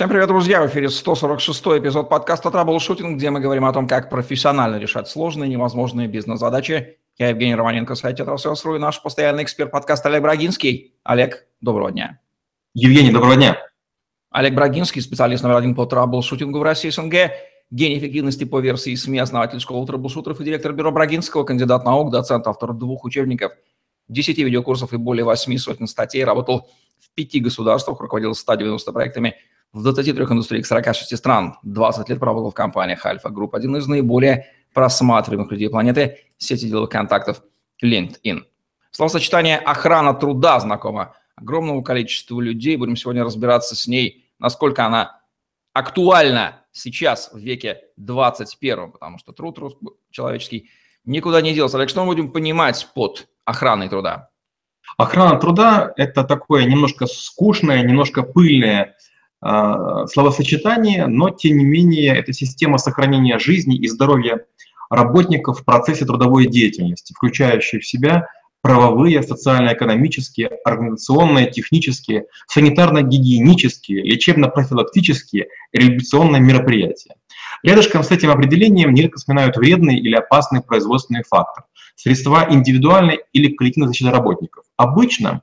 [0.00, 0.62] Всем привет, друзья!
[0.62, 5.50] В эфире 146 эпизод подкаста «Траблшутинг», где мы говорим о том, как профессионально решать сложные,
[5.50, 6.96] невозможные бизнес-задачи.
[7.18, 10.94] Я Евгений Романенко, сайт «tetrasales.ru» и наш постоянный эксперт подкаста Олег Брагинский.
[11.04, 12.18] Олег, доброго дня.
[12.72, 13.58] Евгений, доброго дня.
[14.30, 17.32] Олег Брагинский, специалист номер один по траблшутингу в России СНГ,
[17.70, 22.46] гений эффективности по версии СМИ, основатель школы траблшутеров и директор бюро Брагинского, кандидат наук, доцент,
[22.46, 23.52] автор двух учебников,
[24.08, 29.34] 10 видеокурсов и более 8 сотен статей, работал в пяти государствах, руководил 190 проектами–
[29.72, 34.46] в 23 индустриях 46 стран, 20 лет проработал в компаниях Альфа Групп, один из наиболее
[34.74, 37.42] просматриваемых людей планеты, сети деловых контактов
[37.82, 38.42] LinkedIn.
[38.90, 42.76] Словосочетание «охрана труда» знакомо огромному количеству людей.
[42.76, 45.20] Будем сегодня разбираться с ней, насколько она
[45.72, 49.78] актуальна сейчас в веке 21, потому что труд, труд
[50.10, 50.70] человеческий
[51.04, 51.76] никуда не делся.
[51.76, 54.30] Олег, что мы будем понимать под охраной труда?
[54.96, 58.96] Охрана труда– это такое немножко скучное, немножко пыльное
[59.42, 64.44] словосочетание, но тем не менее это система сохранения жизни и здоровья
[64.90, 68.26] работников в процессе трудовой деятельности, включающая в себя
[68.62, 77.14] правовые, социально-экономические, организационные, технические, санитарно-гигиенические, лечебно-профилактические, реабилитационные мероприятия.
[77.62, 83.88] Рядышком с этим определением нередко вспоминают вредный или опасный производственный фактор, средства индивидуальной или коллективной
[83.88, 84.64] защиты работников.
[84.76, 85.42] Обычно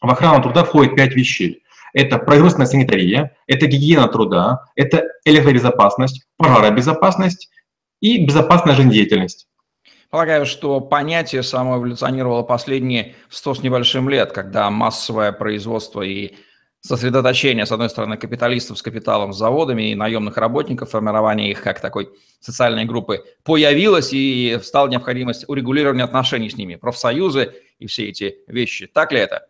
[0.00, 1.62] в охрану труда входит пять вещей.
[1.92, 7.50] Это производственная санитария, это гигиена труда, это электробезопасность, пожаробезопасность
[8.00, 9.48] и безопасная жизнедеятельность.
[10.10, 16.34] Полагаю, что понятие само эволюционировало последние сто с небольшим лет, когда массовое производство и
[16.80, 21.80] сосредоточение, с одной стороны, капиталистов с капиталом, с заводами и наемных работников, формирование их как
[21.80, 22.08] такой
[22.40, 28.86] социальной группы появилось и стала необходимость урегулирования отношений с ними, профсоюзы и все эти вещи.
[28.86, 29.46] Так ли это?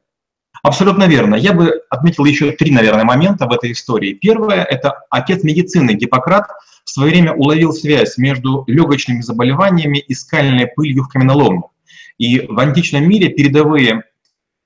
[0.63, 1.37] Абсолютно верно.
[1.37, 4.13] Я бы отметил еще три, наверное, момента в этой истории.
[4.13, 6.49] Первое– это отец медицины Гиппократ
[6.85, 11.71] в свое время уловил связь между легочными заболеваниями и скальной пылью в каменоломнях.
[12.19, 14.05] И в античном мире передовые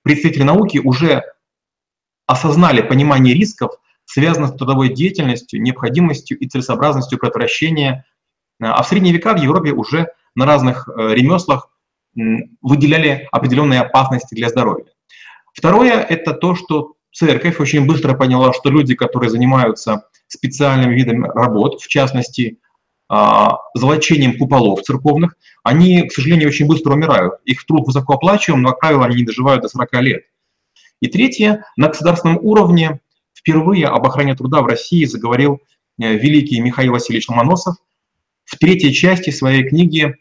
[0.03, 1.23] представители науки уже
[2.27, 3.73] осознали понимание рисков,
[4.05, 8.05] связанных с трудовой деятельностью, необходимостью и целесообразностью предотвращения.
[8.61, 11.71] А в средние века в Европе уже на разных э, ремеслах
[12.63, 14.87] выделяли определенные опасности для здоровья.
[15.55, 21.81] Второе– это то, что церковь очень быстро поняла, что люди, которые занимаются специальными видами работ,
[21.81, 22.59] в частности,
[23.09, 27.35] а, золочением куполов церковных, они, к сожалению, очень быстро умирают.
[27.45, 30.25] Их труд высокооплачиваем, но, как правило, они не доживают до 40 лет.
[31.01, 33.01] И третье, на государственном уровне
[33.33, 35.61] впервые об охране труда в России заговорил
[36.01, 37.77] э, великий Михаил Васильевич Ломоносов
[38.45, 40.17] в третьей части своей книги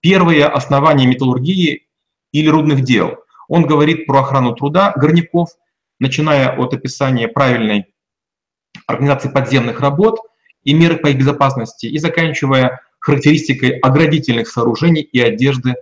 [0.00, 1.86] «Первые основания металлургии
[2.32, 5.50] или рудных дел», он говорит про охрану труда горняков,
[5.98, 7.86] начиная от описания правильной
[8.86, 10.20] организации подземных работ
[10.62, 15.76] и меры по их безопасности, и заканчивая характеристикой оградительных сооружений и одежды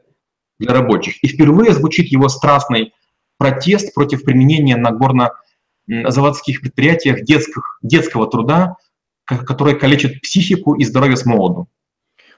[0.58, 1.22] для рабочих.
[1.24, 2.92] И впервые звучит его страстный
[3.38, 8.76] протест против применения на горно-заводских предприятиях детских, детского труда,
[9.24, 11.68] который калечит психику и здоровье с молоду.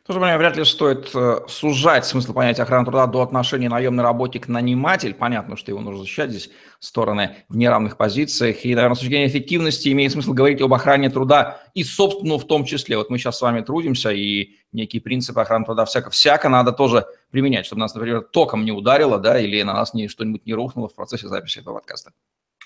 [0.07, 3.67] В то же время вряд ли стоит э, сужать смысл понятия охраны труда до отношений
[3.67, 5.15] наемный работник-наниматель.
[5.15, 8.65] Понятно, что его нужно защищать здесь стороны в неравных позициях.
[8.65, 12.47] И, наверное, с точки зрения эффективности имеет смысл говорить об охране труда и собственно в
[12.47, 12.97] том числе.
[12.97, 17.67] Вот мы сейчас с вами трудимся, и некие принципы охраны труда всяко-всяко надо тоже применять,
[17.67, 20.95] чтобы нас, например, током не ударило, да, или на нас не, что-нибудь не рухнуло в
[20.95, 22.13] процессе записи этого подкаста.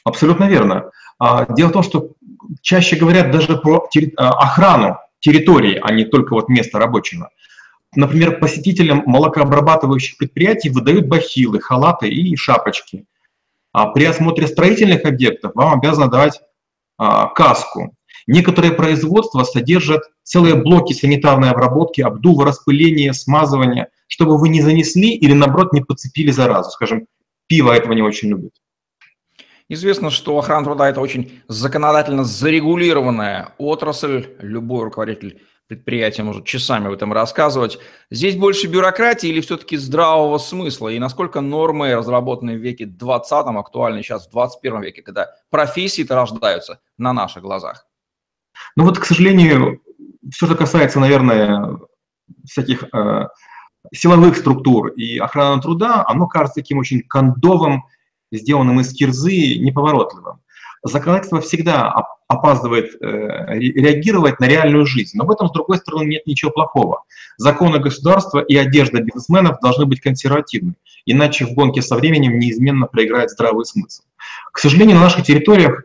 [0.05, 0.91] Абсолютно верно.
[1.19, 2.11] А, дело в том, что
[2.61, 7.31] чаще говорят даже про а, охрану территории, а не только вот места рабочего.
[7.95, 13.05] Например, посетителям молокообрабатывающих предприятий выдают бахилы, халаты и шапочки.
[13.73, 16.41] А при осмотре строительных объектов вам обязаны давать
[16.99, 17.95] а, каску.
[18.27, 25.33] Некоторые производства содержат целые блоки санитарной обработки, обдува, распыления, смазывания, чтобы вы не занесли или,
[25.33, 26.71] наоборот, не подцепили заразу.
[26.71, 27.07] Скажем,
[27.47, 28.53] пиво этого не очень любит.
[29.73, 34.34] Известно, что охрана труда– это очень законодательно зарегулированная отрасль.
[34.41, 37.78] Любой руководитель предприятия может часами об этом рассказывать.
[38.11, 40.89] Здесь больше бюрократии или все-таки здравого смысла?
[40.89, 46.81] И насколько нормы, разработанные в веке 20 актуальны сейчас в 21 веке, когда профессии-то рождаются
[46.99, 47.87] на наших глазах?
[48.75, 49.81] Ну вот, к сожалению,
[50.33, 51.78] все, что касается, наверное,
[52.45, 53.28] всяких э,
[53.95, 57.84] силовых структур и охраны труда, оно кажется таким очень кондовым,
[58.30, 60.41] сделанным из кирзы, неповоротливым.
[60.82, 61.92] Законодательство всегда
[62.27, 67.03] опаздывает э, реагировать на реальную жизнь, но в этом, с другой стороны, нет ничего плохого.
[67.36, 70.74] Законы государства и одежда бизнесменов должны быть консервативны,
[71.04, 74.04] иначе в гонке со временем неизменно проиграет здравый смысл.
[74.53, 75.84] К сожалению, на наших территориях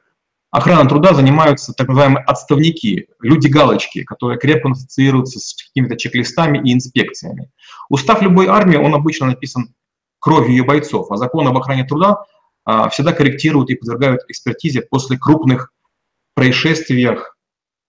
[0.49, 7.49] охраной труда занимаются так называемые отставники, люди-галочки, которые крепко ассоциируются с какими-то чек-листами и инспекциями.
[7.89, 9.73] Устав любой армии, он обычно написан
[10.19, 12.23] кровью ее бойцов, а закон об охране труда
[12.91, 15.71] всегда корректируют и подвергают экспертизе после крупных
[16.35, 17.35] происшествиях,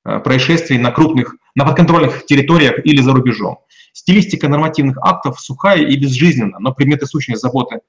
[0.05, 3.59] а, происшествий на крупных, на подконтрольных территориях или за рубежом.
[3.93, 7.81] Стилистика нормативных актов сухая и безжизненна, но предметы сущности заботы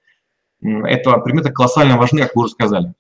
[0.61, 2.93] этого предмета колоссально важны, как вы уже сказали.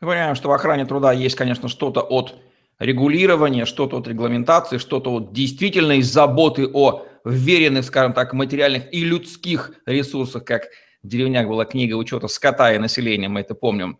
[0.00, 2.36] Мы понимаем, что в охране труда есть, конечно, что-то от
[2.78, 9.72] регулирования, что-то от регламентации, что-то от действительной заботы о вверенных, скажем так, материальных и людских
[9.86, 10.68] ресурсах, как
[11.04, 13.98] в деревнях была книга учета скота и населения, мы это помним.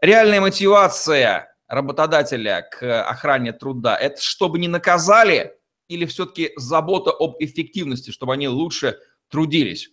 [0.00, 5.52] Реальная мотивация работодателя к охране труда– это чтобы не наказали
[5.88, 8.98] или все-таки забота об эффективности, чтобы они лучше
[9.28, 9.90] трудились?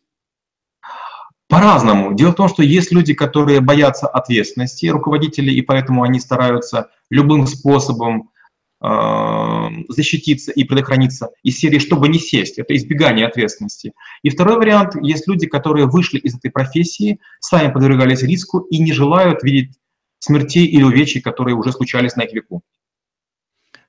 [1.48, 2.14] По-разному.
[2.14, 7.46] Дело в том, что есть люди, которые боятся ответственности руководителей, и поэтому они стараются любым
[7.48, 8.32] способом
[8.80, 12.60] защититься и предохраниться из серии, чтобы не сесть.
[12.60, 13.94] Это избегание ответственности.
[14.22, 18.94] И второй вариант, есть люди, которые вышли из этой профессии, сами подвергались риску и не
[18.94, 19.78] желают видеть
[20.20, 22.62] смертей или увечий, которые уже случались на их веку.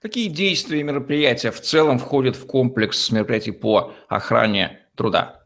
[0.00, 5.37] Какие действия и мероприятия в целом входят в комплекс мероприятий по охране труда?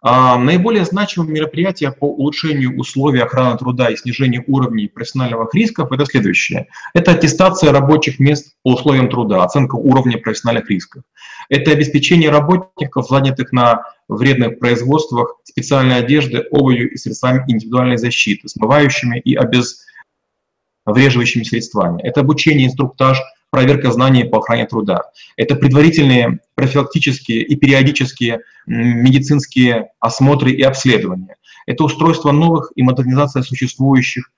[0.00, 6.06] А, наиболее значимые мероприятия по улучшению условий охраны труда и снижению уровней профессиональных рисков– это
[6.06, 6.68] следующее.
[6.94, 11.02] Это аттестация рабочих мест по условиям труда, оценка уровня профессиональных рисков.
[11.48, 19.18] Это обеспечение работников, занятых на вредных производствах, специальной одежды, обувью и средствами индивидуальной защиты, смывающими
[19.18, 22.00] и обезвреживающими средствами.
[22.02, 25.02] Это обучение, инструктаж– проверка знаний по охране труда.
[25.36, 31.36] Это предварительные профилактические и периодические медицинские осмотры и обследования.
[31.66, 34.30] Это устройство новых и модернизация существующих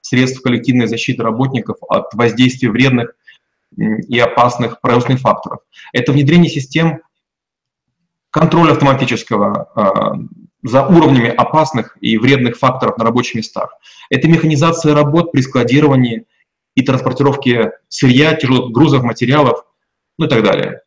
[0.00, 3.14] средств коллективной защиты работников от воздействия вредных
[3.76, 5.60] и опасных производственных факторов.
[5.92, 7.00] Это внедрение систем
[8.30, 10.14] контроля автоматического а,
[10.62, 13.74] за уровнями опасных и вредных факторов на рабочих местах.
[14.10, 16.26] Это механизация работ при складировании
[16.78, 19.64] и транспортировки сырья, тяжелых грузов, материалов,
[20.16, 20.82] ну и так далее.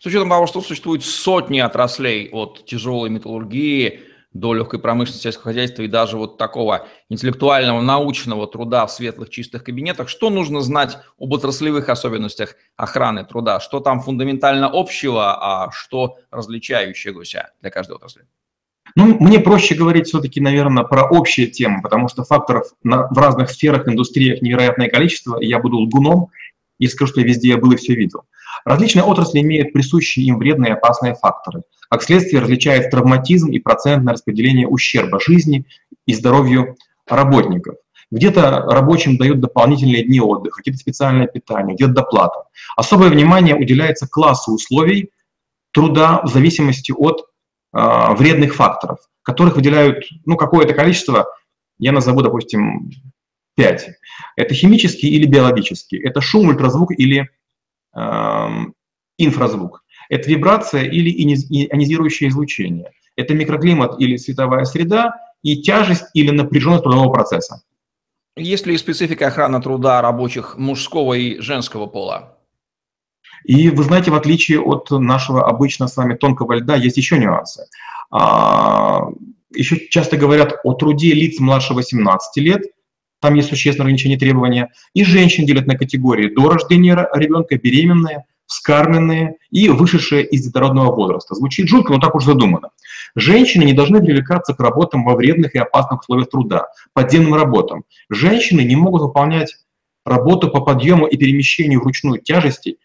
[0.00, 4.00] С учетом того, что существует сотни отраслей от тяжелой металлургии
[4.32, 9.62] до легкой промышленности, сельского хозяйства и даже вот такого интеллектуального, научного труда в светлых чистых
[9.62, 13.60] кабинетах, что нужно знать об отраслевых особенностях охраны труда?
[13.60, 18.24] Что там фундаментально общего, а что различающегося для каждой отрасли?
[18.96, 23.50] Ну, мне проще говорить все-таки, наверное, про общие темы, потому что факторов на, в разных
[23.50, 25.40] сферах, индустриях невероятное количество.
[25.40, 26.28] Я буду лгуном
[26.78, 28.22] и скажу, что я везде был и все видел.
[28.64, 31.62] Различные отрасли имеют присущие им вредные и опасные факторы.
[31.88, 35.66] Как следствие, различает травматизм и процентное распределение ущерба жизни
[36.06, 36.76] и здоровью
[37.08, 37.76] работников.
[38.10, 42.44] Где-то рабочим дают дополнительные дни отдыха, где-то специальное питание, где-то доплата.
[42.76, 45.10] Особое внимание уделяется классу условий
[45.72, 47.26] труда в зависимости от
[47.72, 51.26] э, вредных факторов, которых выделяют ну, какое-то количество,
[51.78, 52.90] я назову, допустим,
[53.56, 53.88] 5.
[54.36, 57.28] Это химические или биологические, это шум, ультразвук или
[57.94, 58.48] э,
[59.18, 66.84] инфразвук, это вибрация или ионизирующее излучение, это микроклимат или световая среда и тяжесть или напряженность
[66.84, 67.62] трудового процесса.
[68.36, 72.38] Есть ли специфика охраны труда рабочих мужского и женского пола?
[73.44, 77.66] И вы знаете, в отличие от нашего обычно с вами тонкого льда, есть еще нюансы.
[78.10, 79.06] А,
[79.54, 82.62] еще часто говорят о труде лиц младше 18 лет,
[83.20, 89.36] там есть существенное ограничение требования, и женщин делят на категории до рождения ребенка, беременные, вскармленные
[89.50, 91.34] и вышедшие из детородного возраста.
[91.34, 92.70] Звучит жутко, но так уж задумано.
[93.14, 97.84] Женщины не должны привлекаться к работам во вредных и опасных условиях труда, подземным работам.
[98.08, 99.56] Женщины не могут выполнять
[100.04, 102.78] работу по подъему и перемещению вручную тяжестей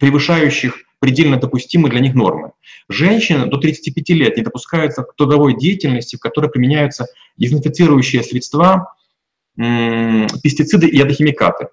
[0.00, 2.52] превышающих предельно допустимые для них нормы.
[2.88, 8.94] Женщины до 35 лет не допускаются к трудовой деятельности, в которой применяются дезинфицирующие средства,
[9.56, 11.68] пестициды и ядохимикаты.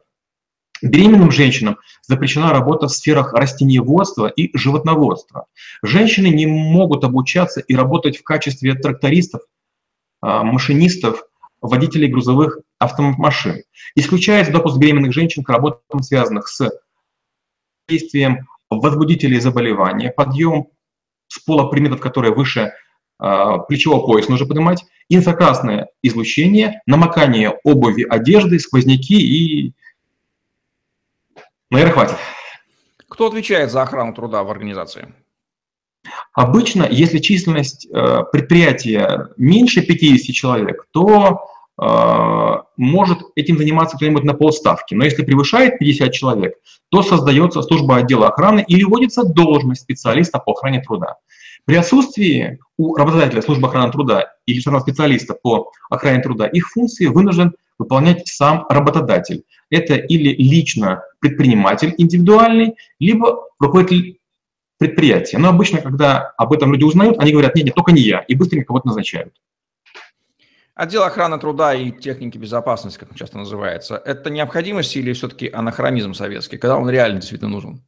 [0.81, 5.47] Беременным женщинам запрещена работа в сферах растениеводства и животноводства.
[5.81, 9.41] Женщины не могут обучаться и работать в качестве трактористов,
[10.21, 11.23] а, машинистов,
[11.61, 13.63] водителей грузовых автомашин.
[13.95, 16.69] Исключается допуск беременных женщин к работам, связанных с
[17.87, 20.67] действием возбудителей заболевания, подъем
[21.27, 22.73] с пола предметов, которые выше
[23.19, 29.73] э, плечевого пояса нужно поднимать, инфракрасное излучение, намокание обуви, одежды, сквозняки и...
[31.69, 32.17] Наверное, хватит.
[33.09, 35.13] Кто отвечает за охрану труда в организации?
[36.33, 41.49] Обычно, если численность э, предприятия меньше 50 человек, то
[41.81, 41.83] э,
[42.77, 44.93] может этим заниматься кто-нибудь на полставки.
[44.93, 46.53] Но если превышает 50 человек,
[46.89, 51.15] то создается служба отдела охраны или вводится должность специалиста по охране труда.
[51.65, 57.53] При отсутствии у работодателя службы охраны труда или специалиста по охране труда их функции вынужден
[57.77, 59.43] выполнять сам работодатель.
[59.69, 64.19] Это или лично предприниматель индивидуальный, либо руководитель
[64.77, 65.37] предприятия.
[65.39, 68.35] Но обычно, когда об этом люди узнают, они говорят, нет, нет, только не я, и
[68.35, 69.33] быстренько кого-то назначают.
[70.77, 76.13] Отдел охраны труда и техники безопасности, как он часто называется, это необходимость или все-таки анахронизм
[76.13, 77.81] советский, когда он реально действительно нужен?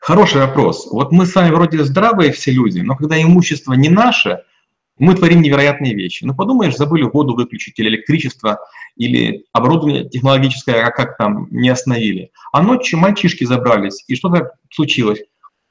[0.00, 0.88] Хороший вопрос.
[0.90, 4.42] Вот мы сами вроде здравые все люди, но когда имущество не наше,
[4.98, 6.24] мы творим невероятные вещи.
[6.24, 8.58] Ну, подумаешь, забыли воду выключить или электричество,
[8.96, 12.32] или оборудование технологическое, а как там, не остановили.
[12.50, 15.20] А ночью мальчишки забрались, и что-то случилось.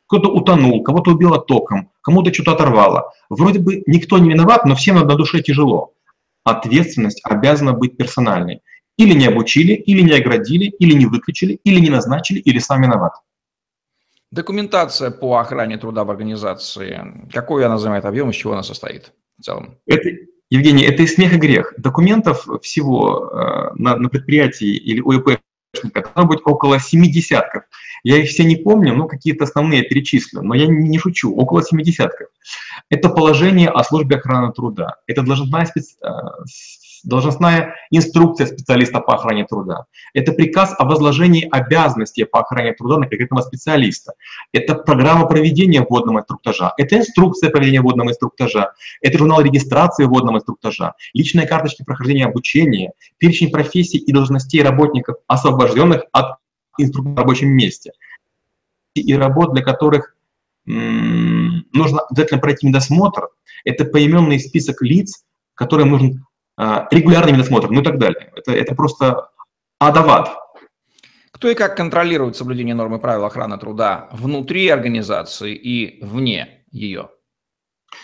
[0.07, 3.11] Кто-то утонул, кого-то убило током, кому-то что-то оторвало.
[3.27, 5.95] Вроде бы никто не виноват, но всем на душе тяжело
[6.49, 8.61] ответственность обязана быть персональной.
[8.97, 13.13] Или не обучили, или не оградили, или не выключили, или не назначили, или сам виноват.
[14.31, 19.43] Документация по охране труда в организации, какой она занимает объем, из чего она состоит в
[19.43, 19.77] целом?
[19.85, 20.09] Это,
[20.49, 21.73] Евгений, это и смех, и грех.
[21.77, 25.01] Документов всего э, на, на предприятии или
[25.83, 27.63] ОЭП должно быть около семи десятков.
[28.03, 31.63] Я их все не помню, но какие-то основные перечислю, но я не, не шучу, около
[31.63, 32.27] семи десятков.
[32.89, 34.95] Это положение о службе охраны труда.
[35.07, 36.07] Это должностная специ э,
[37.07, 39.85] должностная инструкция специалиста по охране труда.
[40.13, 44.13] Это приказ о возложении обязанностей по охране труда на конкретного специалиста.
[44.51, 46.73] Это программа проведения водного инструктажа.
[46.77, 48.73] Это инструкция проведения водного инструктажа.
[49.01, 50.93] Это журнал регистрации водного инструктажа.
[51.13, 52.91] Личные карточки прохождения обучения.
[53.17, 56.37] Перечень профессий и должностей работников, освобожденных от
[56.77, 57.93] инструктора в рабочем месте.
[58.93, 60.15] И работ, для которых
[60.65, 63.29] нужно обязательно пройти медосмотр.
[63.63, 65.23] Это поименный список лиц,
[65.53, 66.26] которым нужен
[66.57, 68.31] регулярный медосмотр, ну и так далее.
[68.35, 69.29] Это, это просто
[69.79, 70.29] адоват.
[71.31, 77.09] Кто и как контролирует соблюдение норм и правил охраны труда внутри организации и вне ее?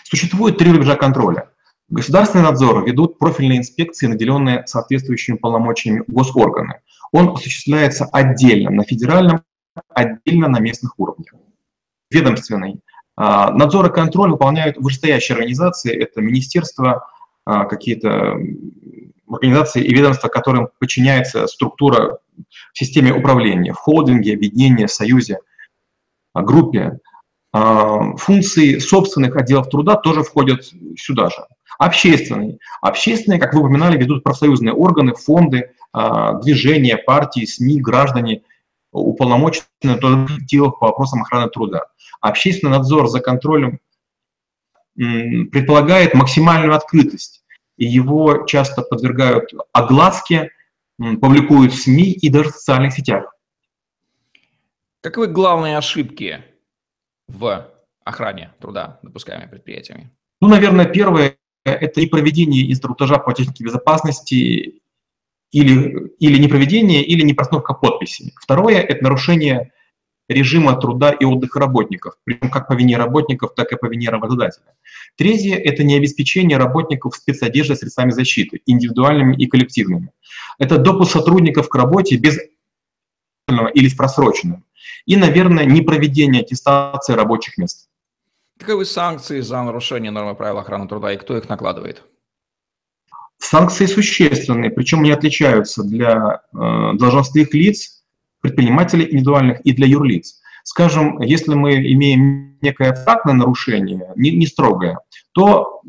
[0.04, 1.50] Существует три рубежа контроля.
[1.88, 6.80] Государственный надзор ведут профильные инспекции, наделенные соответствующими полномочиями госорганы.
[7.12, 9.42] Он осуществляется отдельно на федеральном,
[9.88, 11.34] отдельно на местных уровнях.
[12.10, 12.80] Ведомственный.
[13.16, 17.06] А, надзор и контроль выполняют вышестоящие организации, это министерство, а,
[17.44, 18.38] какие-то
[19.28, 22.18] организации и ведомства, которым подчиняется структура
[22.72, 25.38] в системе управления, в холдинге, объединении, союзе,
[26.32, 26.98] а, группе.
[27.52, 30.64] А, функции собственных отделов труда тоже входят
[30.96, 31.46] сюда же.
[31.78, 32.58] Общественные.
[32.82, 35.72] Общественные, как вы упоминали, ведут профсоюзные органы, фонды,
[36.42, 38.42] движения, партии, СМИ, граждане,
[38.92, 40.26] уполномоченные тоже
[40.80, 41.84] по вопросам охраны труда.
[42.20, 43.80] Общественный надзор за контролем
[44.96, 47.44] предполагает максимальную открытость,
[47.76, 50.50] и его часто подвергают огласке,
[50.96, 53.34] публикуют в СМИ и даже в социальных сетях.
[55.00, 56.44] Каковы главные ошибки
[57.26, 57.70] в
[58.04, 60.10] охране труда, допускаемые предприятиями?
[60.40, 64.82] Ну, наверное, первое– это и проведение инструктажа по технике безопасности
[65.50, 68.32] или, или не проведение, или не простановка подписи.
[68.40, 69.72] Второе– это нарушение
[70.28, 74.74] режима труда и отдыха работников, причем как по вине работников, так и по вине работодателя.
[75.16, 80.10] Третье– это не обеспечение работников спецодеждой средствами защиты, индивидуальными и коллективными.
[80.58, 82.38] Это допуск сотрудников к работе без
[83.74, 84.64] или с просроченным.
[85.04, 87.88] И, наверное, не проведение аттестации рабочих мест.
[88.58, 92.02] Каковы санкции за нарушение нормы правил охраны труда и кто их накладывает?
[93.38, 97.93] Санкции существенные, причем они отличаются для э, должностных лиц
[98.44, 100.42] предпринимателей индивидуальных и для юрлиц.
[100.64, 104.98] Скажем, если мы имеем некое абстрактное нарушение, не, не строгое,
[105.32, 105.80] то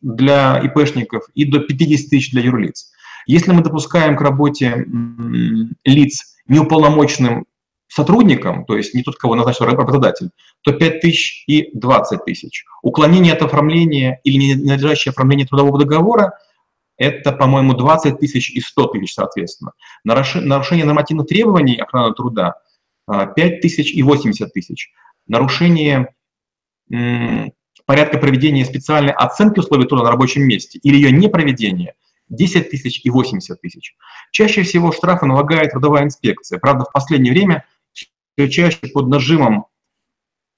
[0.00, 2.92] для ИПшников и до 50 тысяч для юрлиц.
[3.26, 4.86] Если мы допускаем к работе
[5.84, 7.46] лиц неуполномоченным
[7.88, 10.30] сотрудникам, то есть не тот, кого назначил работодатель,
[10.62, 12.64] то 5 тысяч и 20 тысяч.
[12.82, 16.34] Уклонение от оформления или ненадлежащее оформление трудового договора
[16.96, 19.72] это, по-моему, 20 тысяч и 100 тысяч, соответственно.
[20.04, 22.54] Нарушение нормативных требований охраны труда
[23.06, 24.92] 5 а, тысяч и 80 тысяч.
[25.26, 26.14] Нарушение
[27.84, 31.94] порядка проведения специальной оценки условий труда на рабочем месте или ее непроведение
[32.28, 33.96] 10 тысяч и 80 тысяч.
[34.32, 36.58] Чаще всего штрафы налагает трудовая инспекция.
[36.58, 39.66] Правда, в последнее время все чаще под нажимом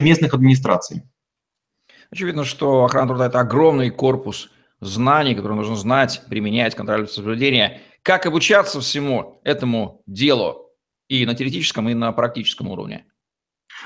[0.01, 1.03] местных администраций.
[2.11, 7.81] Очевидно, что охрана труда– это огромный корпус знаний, которые нужно знать, применять, контролировать соблюдение.
[8.03, 10.71] Как обучаться всему этому делу
[11.09, 13.05] и на теоретическом, и на практическом уровне?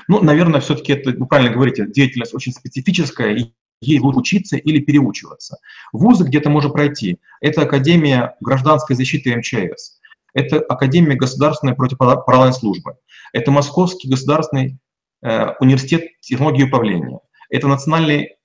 [0.07, 4.79] Ну, наверное, все-таки это, вы правильно говорите, деятельность очень специфическая, и ей лучше учиться или
[4.79, 5.57] переучиваться.
[5.91, 7.19] Вузы где-то можно пройти.
[7.41, 9.99] Это Академия гражданской защиты МЧС.
[10.33, 12.95] Это Академия государственной противоправной службы.
[13.33, 14.79] Это Московский государственный
[15.21, 17.19] э, университет технологии управления.
[17.49, 18.37] Это Национальный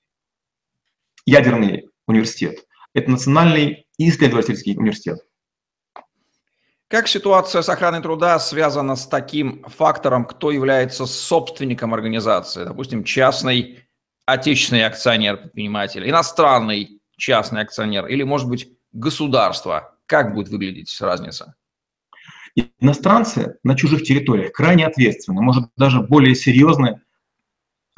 [1.25, 2.65] ядерный университет.
[2.95, 5.19] Это Национальный исследовательский университет.
[6.89, 12.65] Как ситуация с охраной труда связана с таким фактором, кто является собственником организации?
[12.65, 13.85] Допустим, частный
[14.25, 19.95] отечественный акционер-предприниматель, иностранный частный акционер или, может быть, государство.
[20.07, 21.55] Как будет выглядеть разница?
[22.81, 27.03] Иностранцы на чужих территориях крайне ответственны, может даже более серьезны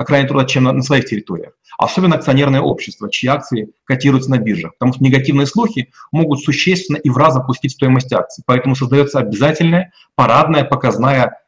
[0.03, 1.53] охране труда, чем на, на своих территориях.
[1.79, 4.73] Особенно акционерное общество, чьи акции котируются на биржах.
[4.79, 8.43] Потому что негативные слухи могут существенно и в раз опустить стоимость акций.
[8.47, 11.39] Поэтому создается обязательная парадная показная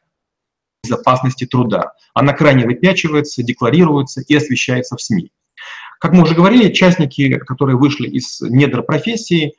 [0.83, 1.93] безопасности труда.
[2.13, 5.31] Она крайне выпячивается, декларируется и освещается в СМИ.
[5.99, 9.53] Как мы уже говорили, частники, которые вышли из недр профессии,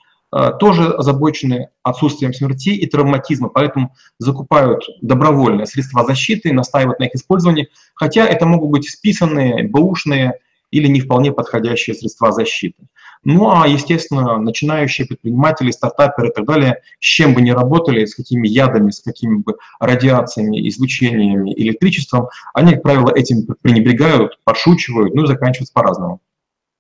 [0.59, 7.69] тоже озабочены отсутствием смертей и травматизма, поэтому закупают добровольные средства защиты, настаивают на их использовании,
[7.95, 12.83] хотя это могут быть списанные, бэушные или не вполне подходящие средства защиты.
[13.23, 18.15] Ну а, естественно, начинающие предприниматели, стартаперы и так далее, с чем бы ни работали, с
[18.15, 25.25] какими ядами, с какими бы радиациями, излучениями, электричеством, они, как правило, этим пренебрегают, подшучивают, ну
[25.25, 26.21] и заканчиваются по-разному.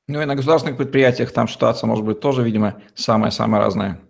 [0.06, 4.00] Ну и на государственных предприятиях там ситуация может быть тоже, видимо, самая-самая разная.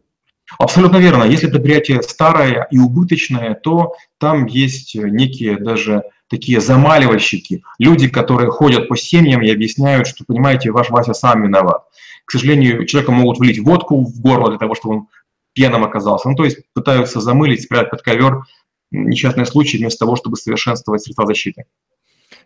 [0.59, 1.25] Абсолютно верно.
[1.25, 8.89] Если предприятие старое и убыточное, то там есть некие даже такие замаливальщики, люди, которые ходят
[8.89, 11.85] по семьям и объясняют, что, понимаете, ваш Вася сам виноват.
[12.25, 15.09] К сожалению, человека могут влить водку в горло для того, чтобы он
[15.53, 16.29] пьяным оказался.
[16.29, 18.43] Ну, то есть пытаются замылить, спрятать под ковер
[18.91, 21.65] несчастные случаи вместо того, чтобы совершенствовать средства защиты.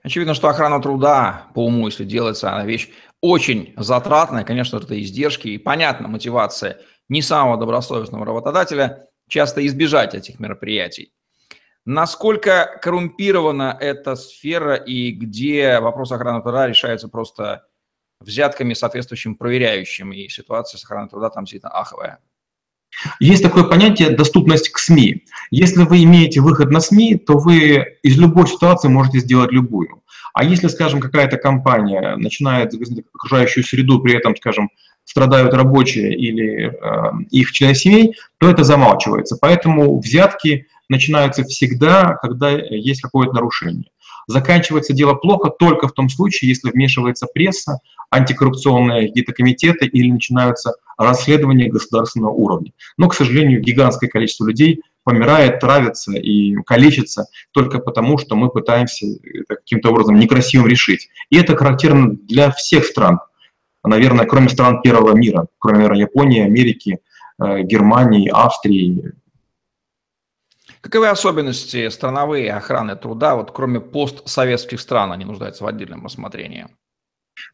[0.02, 2.88] Очевидно, что охрана труда, по уму, если делается, она вещь
[3.20, 10.40] очень затратная, конечно, это издержки, и понятна мотивация не самого добросовестного работодателя часто избежать этих
[10.40, 11.12] мероприятий.
[11.84, 17.66] Насколько коррумпирована эта сфера и где вопрос охраны труда решается просто
[18.20, 22.18] взятками соответствующим проверяющим, и ситуация с охраной труда там действительно аховая?
[23.20, 25.24] Есть такое понятие «доступность к СМИ».
[25.50, 30.02] Если вы имеете выход на СМИ, то вы из любой ситуации можете сделать любую.
[30.34, 32.72] А если, скажем, какая-то компания начинает
[33.14, 34.70] окружающую среду, при этом, скажем,
[35.04, 39.38] страдают рабочие или э, их члены семей, то это замалчивается.
[39.40, 43.90] Поэтому взятки начинаются всегда, когда есть какое-то нарушение.
[44.26, 47.78] Заканчивается дело плохо только в том случае, если вмешивается пресса,
[48.10, 52.72] антикоррупционные какие-то комитеты или начинаются расследования государственного уровня.
[52.96, 59.06] Но, к сожалению, гигантское количество людей помирает, травится и калечится только потому, что мы пытаемся
[59.06, 61.08] это каким-то образом некрасивым решить.
[61.30, 63.20] И это характерно для всех стран,
[63.82, 66.98] наверное, кроме стран первого мира, кроме, наверное, Японии, Америки,
[67.40, 69.14] э, Германии, Австрии,
[70.80, 76.68] Каковы особенности страновые охраны труда, вот кроме постсоветских стран, они нуждаются в отдельном рассмотрении?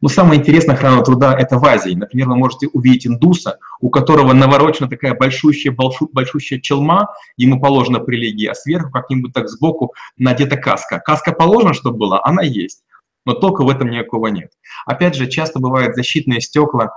[0.04, 1.94] Но самое интересное охрана труда– это в Азии.
[1.94, 5.74] Например, вы можете увидеть индуса, у которого наворочена такая большущая,
[6.12, 10.98] большущая челма, ему положена по религии, а сверху как-нибудь так сбоку надета каска.
[10.98, 12.82] Каска положена, чтобы была, она есть,
[13.24, 14.50] но только в этом никакого нет.
[14.84, 16.90] Опять же, часто бывают защитные стекла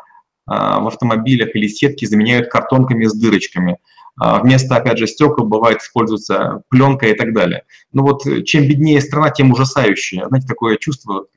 [0.46, 3.78] а, в автомобилях или сетки заменяют картонками с дырочками.
[4.20, 7.64] А вместо, опять же, стекол бывает используется пленка и так далее.
[7.94, 10.26] Но вот чем беднее страна, тем ужасающее.
[10.28, 11.28] Знаете, такое чувство,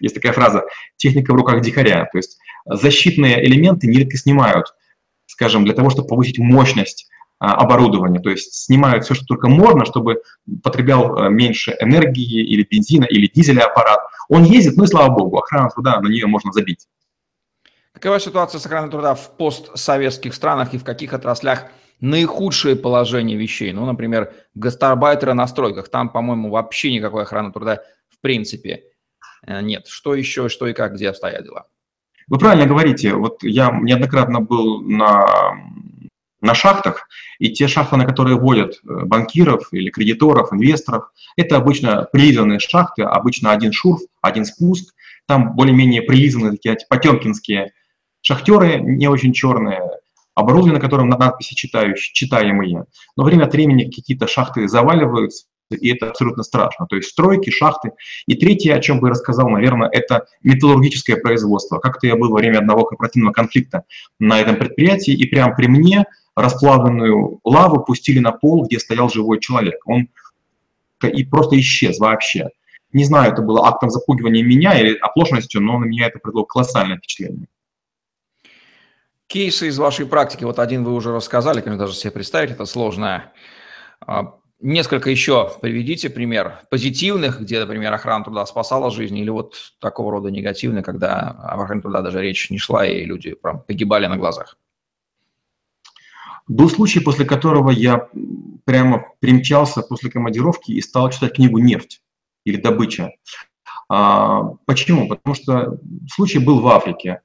[0.00, 0.64] есть такая фраза
[0.96, 2.08] «техника в руках дикаря».
[2.12, 4.74] То есть защитные элементы нередко снимают,
[5.26, 7.08] скажем, для того, чтобы повысить мощность
[7.42, 8.20] а, оборудования.
[8.20, 10.20] То есть снимают все, что только можно, чтобы
[10.62, 14.00] потреблял а, меньше энергии или бензина, или дизеля аппарат.
[14.28, 16.86] Он ездит, ну и слава богу, охрана труда, на нее можно забить.
[17.94, 21.64] Какова ситуация с охраной труда в постсоветских странах и в каких отраслях
[22.00, 23.72] наихудшее положение вещей?
[23.72, 25.88] Ну, например, гастарбайтеры на стройках.
[25.88, 28.84] Там, по-моему, вообще никакой охраны труда в принципе
[29.46, 29.86] нет.
[29.88, 31.66] Что еще, что и как, где обстоят дела?
[32.28, 33.14] Вы правильно говорите.
[33.14, 35.52] Вот я неоднократно был на,
[36.40, 37.08] на шахтах,
[37.40, 43.02] и те шахты, на которые вводят э, банкиров или кредиторов, инвесторов, это обычно прилизанные шахты,
[43.02, 44.94] обычно один шурф, один спуск.
[45.26, 47.72] Там более-менее прилизанные такие потемкинские
[48.20, 49.80] шахтеры, не очень черные,
[50.34, 52.84] оборудование, на котором надписи читающие, читаемые.
[53.16, 56.86] Но время от времени какие-то шахты заваливаются, и это абсолютно страшно.
[56.86, 57.92] То есть стройки, шахты.
[58.26, 61.78] И третье, о чем бы я рассказал, наверное, это металлургическое производство.
[61.78, 63.84] Как-то я был во время одного корпоративного конфликта
[64.18, 66.04] на этом предприятии, и прямо при мне
[66.34, 69.80] расплавленную лаву пустили на пол, где стоял живой человек.
[69.86, 70.08] Он
[71.02, 72.48] и просто исчез вообще.
[72.92, 76.96] Не знаю, это было актом запугивания меня или оплошностью, но на меня это произвело колоссальное
[76.96, 77.46] впечатление.
[79.28, 83.32] Кейсы из вашей практики, вот один вы уже рассказали, конечно, даже себе представить это сложно.
[84.62, 90.30] Несколько еще приведите пример позитивных, где, например, охрана труда спасала жизнь, или вот такого рода
[90.30, 94.58] негативных, когда об охране труда даже речь не шла, и люди прям погибали на глазах.
[96.46, 98.08] Был случай, после которого я
[98.66, 102.02] прямо примчался после командировки и стал читать книгу «Нефть»
[102.44, 103.12] или «Добыча».
[103.88, 105.08] А, почему?
[105.08, 105.78] Потому что
[106.12, 107.22] случай был в Африке.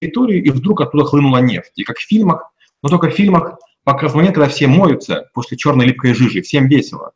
[0.00, 1.72] Территорию, и вдруг оттуда хлынула нефть.
[1.74, 5.86] И как в фильмах, но только в фильмах показывают момент, когда все моются после черной
[5.86, 7.12] липкой жижи, всем весело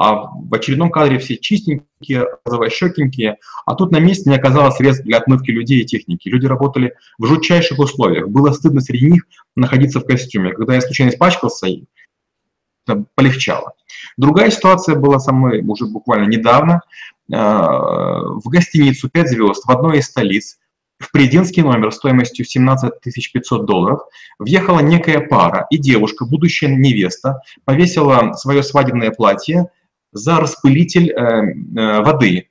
[0.00, 5.18] а в очередном кадре все чистенькие, розовощекенькие, а тут на месте не оказалось средств для
[5.18, 6.26] отмывки людей и техники.
[6.26, 8.26] Люди работали в жутчайших условиях.
[8.28, 9.24] Было стыдно среди них
[9.56, 10.54] находиться в костюме.
[10.54, 11.66] Когда я случайно испачкался,
[13.14, 13.74] полегчало.
[14.16, 16.80] Другая ситуация была со мной уже буквально недавно.
[17.30, 20.59] А, в гостиницу 5 звезд в одной из столиц
[21.00, 22.92] в президентский номер стоимостью 17
[23.32, 24.00] 500 долларов
[24.38, 29.70] въехала некая пара, и девушка, будущая невеста, повесила свое свадебное платье
[30.12, 32.48] за распылитель э, э, воды.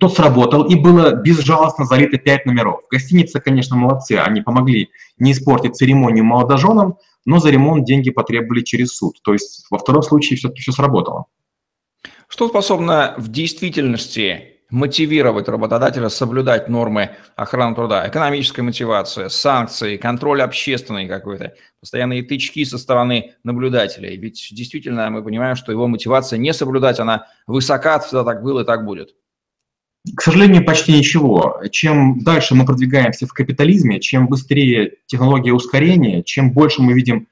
[0.00, 2.82] Тот сработал, и было безжалостно залито 5 номеров.
[2.90, 8.96] Гостиница, конечно, молодцы, они помогли не испортить церемонию молодоженам, но за ремонт деньги потребовали через
[8.96, 9.20] суд.
[9.22, 11.26] То есть во втором случае все-таки все сработало.
[12.28, 21.08] Что способно в действительности мотивировать работодателя соблюдать нормы охраны труда, экономическая мотивация, санкции, контроль общественный
[21.08, 24.16] какой-то, постоянные тычки со стороны наблюдателей.
[24.16, 28.66] Ведь действительно мы понимаем, что его мотивация не соблюдать, она высока, всегда так было и
[28.66, 29.14] так будет.
[30.16, 31.60] К сожалению, почти ничего.
[31.70, 37.26] Чем дальше мы продвигаемся в капитализме, чем быстрее технология ускорения, чем больше мы видим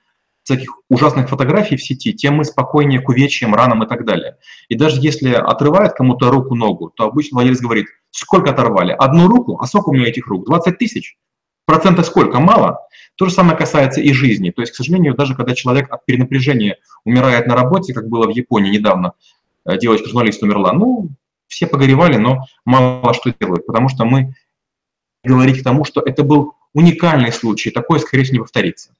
[0.46, 4.36] всяких ужасных фотографий в сети, тем мы спокойнее к увечьям, ранам и так далее.
[4.68, 8.92] И даже если отрывают кому-то руку-ногу, то обычно владелец говорит, сколько оторвали?
[8.92, 9.58] Одну руку?
[9.60, 10.46] А сколько у меня этих рук?
[10.46, 11.16] 20 тысяч?
[11.64, 12.38] Процента сколько?
[12.38, 12.78] Мало?
[13.16, 14.52] То же самое касается и жизни.
[14.52, 18.30] То есть, к сожалению, даже когда человек от перенапряжения умирает на работе, как было в
[18.30, 19.14] Японии недавно,
[19.68, 21.08] э, девочка-журналист умерла, ну,
[21.48, 24.36] все погоревали, но мало что делают, потому что мы
[25.24, 28.90] говорить к тому, что это был уникальный случай, такое, скорее всего, не повторится.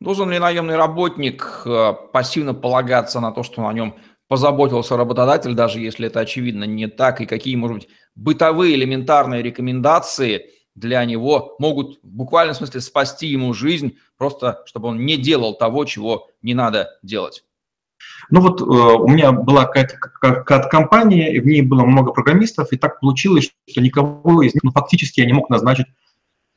[0.00, 3.96] Должен ли наемный работник э, пассивно полагаться на то, что на нем
[4.28, 10.50] позаботился работодатель, даже если это очевидно не так, и какие, может быть, бытовые элементарные рекомендации
[10.74, 15.84] для него могут в буквальном смысле спасти ему жизнь, просто чтобы он не делал того,
[15.84, 17.44] чего не надо делать?
[18.30, 22.76] Ну вот э, у меня была какая-то компания, и в ней было много программистов, и
[22.76, 25.86] так получилось, что никого из них ну, фактически я не мог назначить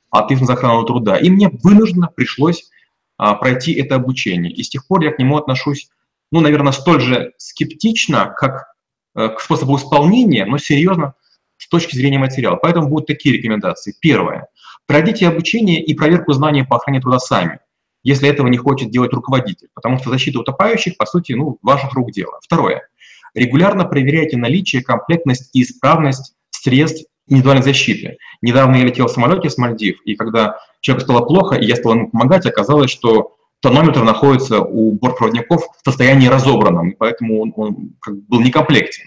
[0.10, 1.17] ответственность за охрану труда.
[1.17, 2.69] И мне вынужденно пришлось
[3.18, 4.52] пройти это обучение.
[4.52, 5.90] И с тех пор я к нему отношусь,
[6.32, 8.74] ну, наверное, столь же скептично, как
[9.16, 11.14] э, к способу исполнения, но серьезно
[11.58, 12.56] с точки зрения материала.
[12.56, 13.96] Поэтому будут такие рекомендации.
[14.00, 14.48] Первое.
[14.86, 17.60] Пройдите обучение и проверку знаний по охране труда сами,
[18.04, 22.12] если этого не хочет делать руководитель, потому что защита утопающих, по сути, ну, ваших рук
[22.12, 22.40] дело.
[22.42, 22.88] Второе.
[23.34, 28.18] Регулярно проверяйте наличие, комплектность и исправность средств индивидуальной защиты.
[28.42, 31.94] Недавно я летел в самолете с Мальдив, и когда человеку стало плохо, и я стал
[31.94, 38.16] ему помогать, оказалось, что тонометр находится у бортпроводников в состоянии разобранном, поэтому он, он как
[38.16, 39.06] бы был некомплектен.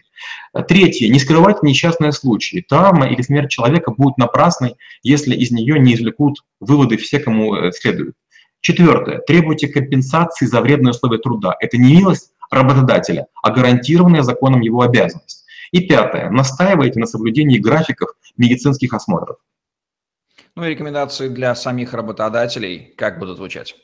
[0.69, 1.09] Третье.
[1.09, 2.65] Не скрывайте несчастные случаи.
[2.69, 7.73] Травма или смерть человека будет напрасной, если из нее не извлекут выводы все, кому э,
[7.73, 8.15] следует.
[8.61, 9.19] Четвертое.
[9.21, 11.55] Требуйте компенсации за вредные условия труда.
[11.61, 15.45] Это не милость работодателя, а гарантированная законом его обязанность.
[15.71, 16.31] И пятое.
[16.31, 19.37] Настаивайте на соблюдении графиков медицинских осмотров.
[20.57, 23.77] Ну и рекомендации для самих работодателей как будут звучать?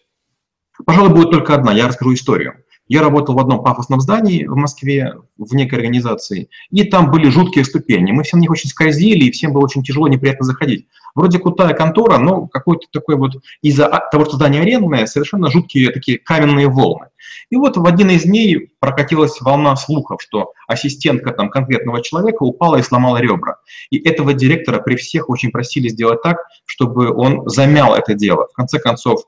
[0.85, 1.73] Пожалуй, будет только одна.
[1.73, 2.65] Я расскажу историю.
[2.89, 7.65] Я работал в одном пафосном здании в Москве, в некой организации, и там были жуткие
[7.65, 8.13] ступени.
[8.13, 10.87] Мы все на них очень скользили, и всем было очень тяжело, неприятно заходить.
[11.17, 16.19] Вроде крутая контора, но какой-то такой вот из-за того, что здание арендное, совершенно жуткие такие
[16.19, 17.07] каменные волны.
[17.51, 22.77] И вот в один из дней прокатилась волна слухов, что ассистентка там конкретного человека упала
[22.77, 23.57] и сломала ребра.
[23.91, 28.47] И этого директора при всех очень просили сделать так, чтобы он замял это дело.
[28.53, 29.23] В конце концов,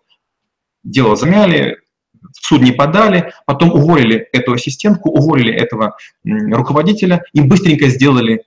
[0.85, 1.79] дело замяли,
[2.20, 8.44] в суд не подали, потом уволили эту ассистентку, уволили этого руководителя и быстренько сделали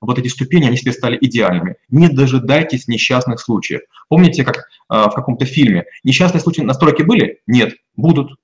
[0.00, 1.76] вот эти ступени, они себе стали идеальными.
[1.88, 3.82] Не дожидайтесь несчастных случаев.
[4.08, 7.40] Помните, как э, в каком-то фильме, несчастные случаи на стройке были?
[7.46, 8.38] Нет, будут.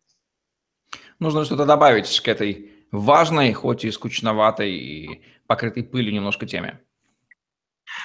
[1.18, 6.80] Нужно что-то добавить к этой важной, хоть и скучноватой, и покрытой пылью немножко теме.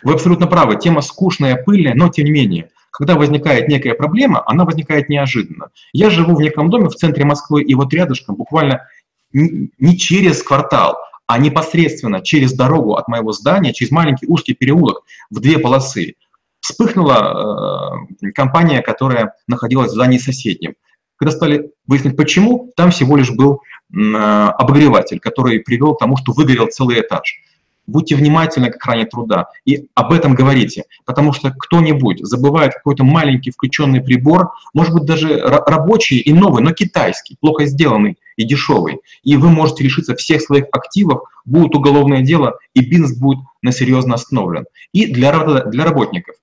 [0.04, 0.78] Вы абсолютно правы.
[0.78, 5.68] Тема скучная, пыльная, но тем не менее когда возникает некая проблема, она возникает неожиданно.
[5.92, 8.88] Я живу в неком доме в центре Москвы, и вот рядышком, буквально
[9.34, 15.42] не через квартал, а непосредственно через дорогу от моего здания, через маленький узкий переулок в
[15.42, 16.14] две полосы,
[16.62, 20.76] вспыхнула э, компания, которая находилась в здании соседнем.
[21.18, 23.60] Когда стали выяснять почему, там всего лишь был
[23.94, 27.42] э, обогреватель, который привел к тому, что выгорел целый этаж.
[27.88, 33.52] Будьте внимательны к охране труда и об этом говорите, потому что кто-нибудь забывает какой-то маленький
[33.52, 39.38] включенный прибор, может быть даже рабочий и новый, но китайский, плохо сделанный и дешевый, и
[39.38, 44.66] вы можете лишиться всех своих активов, будет уголовное дело, и бизнес будет на серьезно остановлен.
[44.92, 45.32] И для,
[45.66, 46.36] для работников.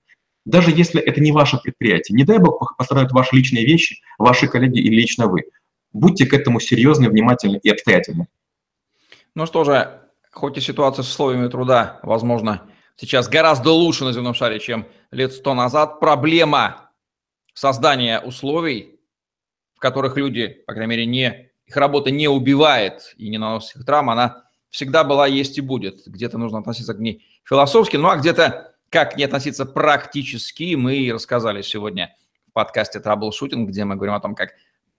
[0.45, 4.79] Даже если это не ваше предприятие, не дай бог пострадают ваши личные вещи, ваши коллеги
[4.79, 5.45] или лично вы.
[5.93, 8.27] Будьте к этому серьезны, внимательны и обстоятельны.
[9.35, 10.02] Ну что же,
[10.33, 15.33] хоть и ситуация с условиями труда, возможно, сейчас гораздо лучше на земном шаре, чем лет
[15.33, 16.91] сто назад, проблема
[17.55, 18.99] создания условий,
[19.77, 23.85] в которых люди, по крайней мере, не, их работа не убивает и не наносит их
[23.85, 26.07] травм, она всегда была, есть и будет.
[26.07, 31.63] Где-то нужно относиться к ней философски, ну а где-то как не относиться практически, мы рассказали
[31.63, 32.15] сегодня
[32.49, 34.51] в подкасте «Траблшутинг», где мы говорим о том, как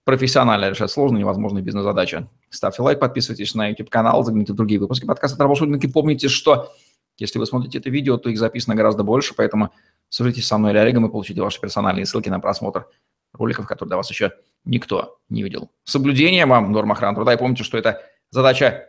[0.04, 2.28] профессионально решать сложные невозможные бизнес-задачи.
[2.50, 6.72] Ставьте лайк, подписывайтесь на YouTube-канал, загляните в другие выпуски подкаста и помните, что
[7.16, 9.70] если вы смотрите это видео, то их записано гораздо больше, поэтому
[10.08, 12.86] свяжитесь со мной или Олегом и получите ваши персональные ссылки на просмотр
[13.32, 14.32] роликов, которые до вас еще
[14.64, 15.70] никто не видел.
[15.84, 17.34] Соблюдение вам норм охраны труда.
[17.34, 18.88] И помните, что эта задача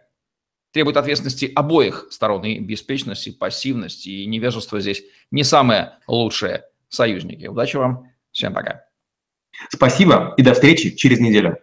[0.72, 2.44] требует ответственности обоих сторон.
[2.46, 7.48] И беспечность, и пассивность, и невежество здесь не самые лучшие союзники.
[7.48, 8.12] Удачи вам.
[8.32, 8.85] Всем пока.
[9.70, 11.58] Спасибо и до встречи через неделю.